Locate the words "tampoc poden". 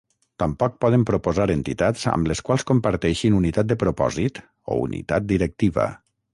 0.43-1.03